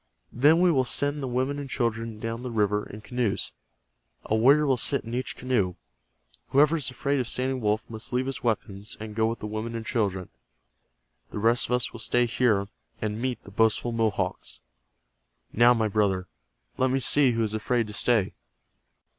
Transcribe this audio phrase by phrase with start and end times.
[0.33, 3.51] Then we will send the women and children down the river in canoes.
[4.25, 5.75] A warrior will sit in each canoe.
[6.49, 9.75] Whoever is afraid of Standing Wolf must leave his weapons, and go with the women
[9.75, 10.29] and children.
[11.29, 12.67] The rest of us will stay here,
[12.99, 14.61] and meet the boastful Mohawks.
[15.53, 16.27] Now, my brother,
[16.79, 18.33] let me see who is afraid to stay."